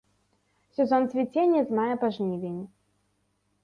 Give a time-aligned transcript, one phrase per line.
[0.75, 2.61] Сезон цвіцення з мая па жнівень.